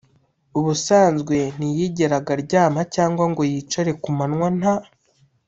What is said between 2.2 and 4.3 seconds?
aryama cyangwa ngo yicare ku